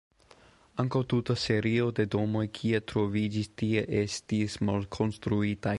[0.83, 5.67] Ankaŭ tuta serio de domoj kie troviĝis tie estis malkonstruitaj.